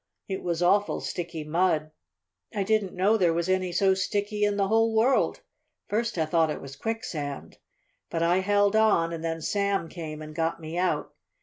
It 0.27 0.41
was 0.41 0.63
awful 0.63 0.99
sticky 0.99 1.43
mud. 1.43 1.91
I 2.55 2.63
didn't 2.63 2.95
know 2.95 3.17
there 3.17 3.35
was 3.35 3.47
any 3.47 3.71
so 3.71 3.93
sticky 3.93 4.43
in 4.43 4.57
the 4.57 4.67
whole 4.67 4.95
world! 4.95 5.41
First 5.89 6.17
I 6.17 6.25
thought 6.25 6.49
it 6.49 6.59
was 6.59 6.75
quicksand. 6.75 7.59
But 8.09 8.23
I 8.23 8.37
held 8.39 8.75
on 8.75 9.13
and 9.13 9.23
then 9.23 9.43
Sam 9.43 9.89
came 9.89 10.23
and 10.23 10.33
got 10.33 10.59
me 10.59 10.75
out. 10.75 11.13